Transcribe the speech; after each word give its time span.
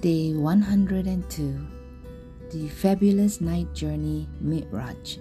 Day 0.00 0.32
102 0.32 1.60
The 2.50 2.68
Fabulous 2.68 3.42
Night 3.42 3.68
Journey 3.74 4.26
Mi'raj. 4.40 5.18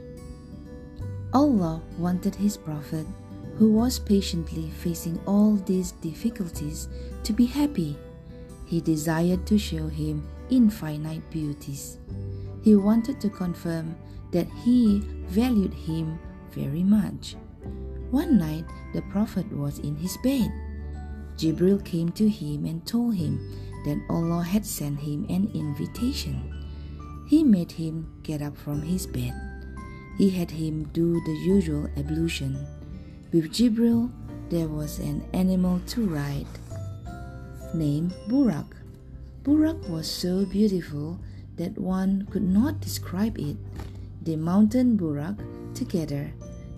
Allah 1.34 1.82
wanted 1.98 2.34
His 2.34 2.56
Prophet, 2.56 3.06
who 3.58 3.74
was 3.74 4.00
patiently 4.00 4.72
facing 4.80 5.20
all 5.28 5.56
these 5.66 5.92
difficulties, 6.00 6.88
to 7.26 7.34
be 7.34 7.46
happy. 7.46 7.98
He 8.68 8.80
desired 8.80 9.46
to 9.48 9.60
show 9.60 9.90
him 9.90 10.26
infinite 10.50 11.30
beauties. 11.30 11.98
He 12.64 12.78
wanted 12.78 13.20
to 13.20 13.30
confirm 13.30 13.98
that 14.32 14.48
He 14.64 15.04
valued 15.28 15.74
him 15.74 16.18
very 16.52 16.84
much. 16.84 17.36
One 18.12 18.40
night, 18.40 18.64
the 18.94 19.02
Prophet 19.12 19.52
was 19.52 19.80
in 19.80 19.98
his 19.98 20.16
bed. 20.24 20.50
Jibril 21.40 21.80
came 21.86 22.12
to 22.20 22.28
him 22.28 22.66
and 22.66 22.86
told 22.86 23.16
him 23.16 23.40
that 23.86 24.04
Allah 24.10 24.44
had 24.44 24.66
sent 24.66 25.00
him 25.00 25.26
an 25.30 25.50
invitation. 25.54 26.44
He 27.30 27.46
made 27.46 27.72
him 27.72 28.12
get 28.24 28.42
up 28.42 28.58
from 28.58 28.82
his 28.82 29.08
bed. 29.08 29.32
He 30.18 30.30
had 30.30 30.52
him 30.52 30.84
do 30.92 31.14
the 31.24 31.32
usual 31.32 31.88
ablution. 31.96 32.68
With 33.32 33.54
Jibril, 33.54 34.12
there 34.50 34.68
was 34.68 35.00
an 35.00 35.24
animal 35.32 35.80
to 35.96 36.06
ride 36.08 36.52
named 37.74 38.14
Buraq. 38.28 38.76
Buraq 39.44 39.88
was 39.88 40.12
so 40.12 40.44
beautiful 40.46 41.20
that 41.56 41.78
one 41.78 42.28
could 42.32 42.44
not 42.44 42.82
describe 42.82 43.40
it. 43.40 43.56
They 44.24 44.36
mounted 44.36 44.98
Buraq 44.98 45.40
together. 45.74 46.34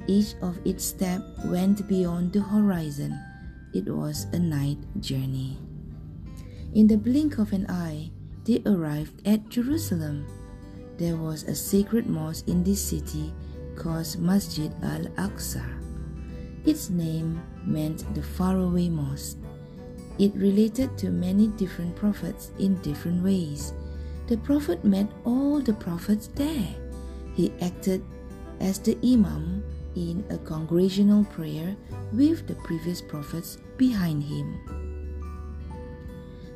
Each 0.05 0.35
of 0.43 0.59
its 0.65 0.85
steps 0.85 1.25
went 1.45 1.87
beyond 1.87 2.34
the 2.34 2.41
horizon. 2.41 3.17
It 3.73 3.88
was 3.88 4.27
a 4.34 4.39
night 4.39 4.80
journey. 4.99 5.57
In 6.73 6.88
the 6.88 6.98
blink 6.98 7.37
of 7.37 7.54
an 7.54 7.65
eye, 7.70 8.12
they 8.43 8.62
arrived 8.65 9.26
at 9.26 9.48
Jerusalem. 9.49 10.26
There 10.98 11.15
was 11.15 11.43
a 11.43 11.55
sacred 11.55 12.07
mosque 12.07 12.48
in 12.48 12.63
this 12.63 12.84
city 12.84 13.34
called 13.76 14.20
Masjid 14.20 14.71
al 14.84 15.05
Aqsa. 15.15 15.63
Its 16.65 16.90
name 16.90 17.41
meant 17.65 18.04
the 18.13 18.21
faraway 18.21 18.90
mosque. 18.90 19.37
It 20.20 20.35
related 20.35 20.98
to 20.99 21.10
many 21.10 21.48
different 21.48 21.95
prophets 21.95 22.51
in 22.60 22.76
different 22.82 23.23
ways. 23.23 23.73
The 24.27 24.38
prophet 24.38 24.84
met 24.84 25.07
all 25.26 25.60
the 25.60 25.73
prophets 25.73 26.27
there. 26.35 26.76
He 27.34 27.54
acted 27.62 28.04
as 28.60 28.79
the 28.79 28.98
imam 29.04 29.63
in 29.95 30.25
a 30.29 30.37
congregational 30.37 31.23
prayer 31.25 31.75
with 32.13 32.47
the 32.47 32.55
previous 32.55 33.01
prophets 33.01 33.57
behind 33.77 34.23
him. 34.23 34.59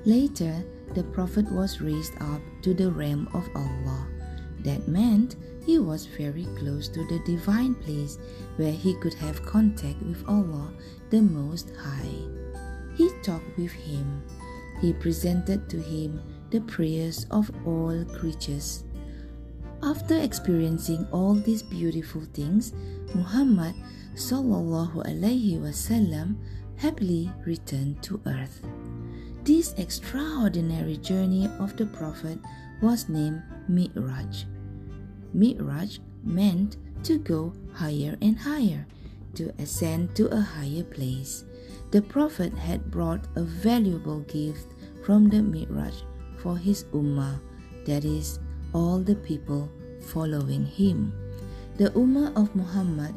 Later, 0.06 0.64
the 0.94 1.04
Prophet 1.04 1.52
was 1.52 1.82
raised 1.82 2.14
up 2.22 2.42
to 2.62 2.74
the 2.74 2.92
realm 2.92 3.28
of 3.34 3.50
Allah. 3.56 4.08
That 4.60 4.88
meant 4.88 5.36
he 5.66 5.80
was 5.80 6.06
very 6.06 6.48
close 6.58 6.88
to 6.90 7.06
the 7.08 7.20
divine 7.26 7.76
place 7.76 8.18
where 8.56 8.72
he 8.72 8.96
could 8.96 9.16
have 9.16 9.46
contact 9.46 10.02
with 10.04 10.24
Allah, 10.28 10.72
the 11.10 11.22
Most 11.22 11.72
High. 11.76 12.22
He 12.96 13.10
talked 13.24 13.58
with 13.58 13.72
him. 13.72 14.24
He 14.80 14.94
presented 14.94 15.70
to 15.70 15.82
him 15.82 16.22
the 16.50 16.62
prayers 16.62 17.26
of 17.32 17.52
all 17.66 18.06
creatures. 18.06 18.85
After 19.84 20.18
experiencing 20.18 21.08
all 21.12 21.36
these 21.36 21.64
beautiful 21.64 22.22
things, 22.34 22.74
Muhammad 23.14 23.76
sallallahu 24.16 25.06
alaihi 25.06 25.60
wasallam 25.60 26.36
happily 26.78 27.32
returned 27.46 28.02
to 28.04 28.20
earth. 28.26 28.62
This 29.44 29.74
extraordinary 29.78 30.98
journey 30.98 31.50
of 31.60 31.78
the 31.78 31.86
Prophet 31.86 32.40
was 32.82 33.08
named 33.10 33.44
Mi'raj. 33.68 34.46
Mi'raj 35.34 36.00
meant 36.24 36.78
to 37.04 37.20
go 37.20 37.54
higher 37.72 38.18
and 38.22 38.38
higher, 38.38 38.88
to 39.36 39.54
ascend 39.60 40.16
to 40.16 40.28
a 40.34 40.42
higher 40.42 40.84
place. 40.84 41.46
The 41.92 42.02
Prophet 42.02 42.54
had 42.54 42.90
brought 42.90 43.28
a 43.36 43.44
valuable 43.44 44.22
gift 44.22 44.74
from 45.06 45.30
the 45.30 45.44
Mi'raj 45.44 45.94
for 46.38 46.58
his 46.58 46.86
Ummah, 46.86 47.40
that 47.86 48.04
is, 48.04 48.40
all 48.76 49.00
the 49.00 49.16
people 49.16 49.72
following 50.12 50.66
him. 50.68 51.16
The 51.78 51.96
Ummah 51.96 52.36
of 52.36 52.52
Muhammad, 52.56 53.16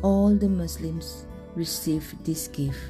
all 0.00 0.34
the 0.34 0.48
Muslims 0.48 1.26
received 1.54 2.24
this 2.24 2.48
gift 2.48 2.80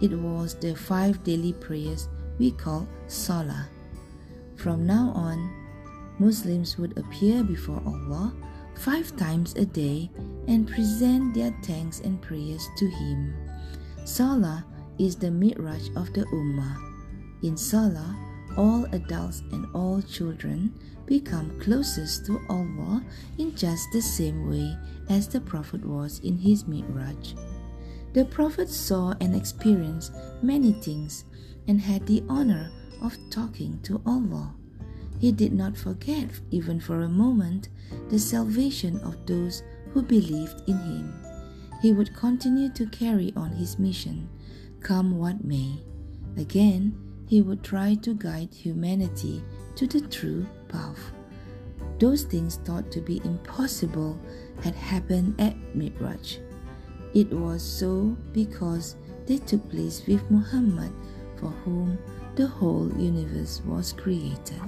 it 0.00 0.12
was 0.12 0.54
the 0.54 0.74
five 0.74 1.22
daily 1.24 1.52
prayers 1.52 2.08
we 2.38 2.50
call 2.50 2.86
Salah. 3.06 3.68
From 4.56 4.86
now 4.86 5.12
on, 5.14 5.38
Muslims 6.18 6.78
would 6.78 6.98
appear 6.98 7.42
before 7.44 7.80
Allah 7.86 8.34
five 8.76 9.16
times 9.16 9.54
a 9.54 9.64
day 9.64 10.10
and 10.48 10.68
present 10.68 11.34
their 11.34 11.54
thanks 11.62 12.00
and 12.00 12.20
prayers 12.20 12.68
to 12.76 12.86
Him. 12.86 13.34
Salah 14.04 14.64
is 14.98 15.16
the 15.16 15.30
mi'raj 15.30 15.88
of 15.96 16.12
the 16.12 16.26
Ummah. 16.26 16.76
In 17.42 17.56
Salah, 17.56 18.16
all 18.56 18.84
adults 18.92 19.42
and 19.52 19.66
all 19.74 20.00
children 20.02 20.72
become 21.06 21.58
closest 21.60 22.26
to 22.26 22.40
Allah 22.48 23.04
in 23.38 23.54
just 23.54 23.86
the 23.92 24.00
same 24.00 24.48
way 24.48 24.76
as 25.08 25.28
the 25.28 25.40
Prophet 25.40 25.84
was 25.84 26.20
in 26.20 26.38
his 26.38 26.66
mi'raj. 26.66 27.34
The 28.12 28.24
Prophet 28.24 28.68
saw 28.68 29.14
and 29.20 29.34
experienced 29.34 30.12
many 30.42 30.72
things 30.72 31.24
and 31.66 31.80
had 31.80 32.06
the 32.06 32.22
honor 32.28 32.70
of 33.02 33.18
talking 33.30 33.80
to 33.82 34.00
Allah. 34.06 34.54
He 35.18 35.32
did 35.32 35.52
not 35.52 35.76
forget, 35.76 36.28
even 36.50 36.80
for 36.80 37.02
a 37.02 37.08
moment, 37.08 37.68
the 38.08 38.18
salvation 38.18 38.98
of 39.00 39.26
those 39.26 39.62
who 39.92 40.02
believed 40.02 40.62
in 40.68 40.78
him. 40.78 41.14
He 41.82 41.92
would 41.92 42.14
continue 42.14 42.70
to 42.70 42.86
carry 42.86 43.32
on 43.36 43.50
his 43.50 43.78
mission, 43.78 44.28
come 44.80 45.18
what 45.18 45.44
may. 45.44 45.82
Again, 46.36 46.96
he 47.34 47.42
would 47.42 47.64
try 47.64 47.96
to 47.96 48.14
guide 48.14 48.54
humanity 48.54 49.42
to 49.74 49.88
the 49.88 50.00
true 50.02 50.46
path. 50.68 51.10
Those 51.98 52.22
things 52.22 52.60
thought 52.62 52.92
to 52.92 53.00
be 53.00 53.20
impossible 53.24 54.20
had 54.62 54.76
happened 54.76 55.34
at 55.40 55.56
Mi'raj. 55.74 56.38
It 57.12 57.32
was 57.32 57.60
so 57.60 58.16
because 58.32 58.94
they 59.26 59.38
took 59.38 59.68
place 59.68 60.06
with 60.06 60.30
Muhammad, 60.30 60.92
for 61.34 61.50
whom 61.64 61.98
the 62.36 62.46
whole 62.46 62.88
universe 62.96 63.60
was 63.66 63.92
created. 63.92 64.62